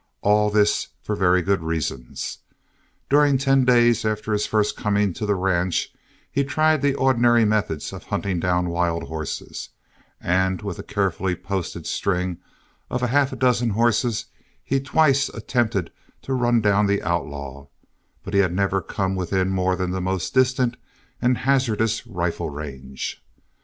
[0.21, 2.39] All this for very good reasons.
[3.07, 5.93] During ten days after his first coming to the ranch
[6.31, 9.69] he tried the ordinary methods of hunting down wild horses,
[10.19, 12.37] and with a carefully posted string
[12.89, 14.25] of half a dozen horses,
[14.63, 15.91] he twice attempted
[16.23, 17.67] to run down the outlaw,
[18.23, 20.77] but he had never come within more than the most distant
[21.21, 23.23] and hazardous rifle range.